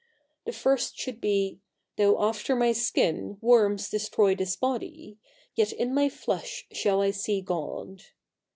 The 0.45 0.51
first 0.51 0.97
should 0.97 1.21
be, 1.21 1.59
"Though 1.95 2.19
after 2.23 2.55
my 2.55 2.71
skin 2.71 3.37
worms 3.39 3.87
destroy 3.87 4.33
this 4.33 4.55
body, 4.55 5.19
yet 5.53 5.71
in 5.71 5.93
my 5.93 6.09
flesh 6.09 6.65
shall 6.71 7.03
I 7.03 7.11
see 7.11 7.39
God." 7.43 8.01